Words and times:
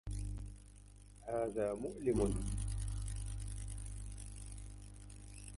هذا 1.27 1.73
مؤلم 1.73 2.43